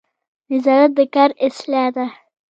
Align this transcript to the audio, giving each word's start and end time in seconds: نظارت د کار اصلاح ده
نظارت 0.51 0.91
د 0.97 0.99
کار 1.13 1.29
اصلاح 1.47 1.87
ده 1.95 2.05